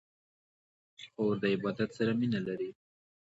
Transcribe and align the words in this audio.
خور 1.13 1.35
د 1.41 1.43
عبادت 1.55 1.89
سره 1.97 2.11
مینه 2.19 2.39
لري. 2.47 2.69